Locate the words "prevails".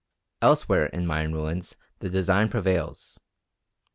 2.49-3.19